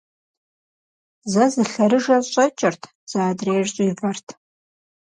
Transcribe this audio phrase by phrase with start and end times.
[1.31, 4.27] Зэ зы лъэрыжэр щӀэкӀырт, зэ адрейр щӀивэрт.